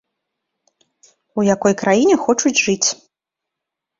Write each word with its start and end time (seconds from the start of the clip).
У 1.41 1.43
якой 1.55 1.73
краіне 1.83 2.15
хочуць 2.23 2.57
жыць. 2.63 2.89